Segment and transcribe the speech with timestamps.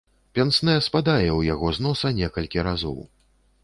[0.37, 2.99] Пенснэ спадае ў яго з носа некалькі разоў.